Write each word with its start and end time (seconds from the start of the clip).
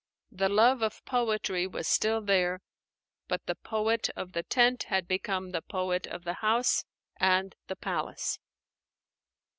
The 0.31 0.49
love 0.49 0.81
of 0.81 1.05
poetry 1.05 1.67
was 1.67 1.87
still 1.87 2.21
there; 2.21 2.59
but 3.27 3.45
the 3.45 3.53
poet 3.53 4.09
of 4.15 4.31
the 4.31 4.41
tent 4.41 4.85
had 4.89 5.07
become 5.07 5.51
the 5.51 5.61
poet 5.61 6.07
of 6.07 6.23
the 6.23 6.33
house 6.41 6.85
and 7.19 7.53
the 7.67 7.75
palace. 7.75 8.39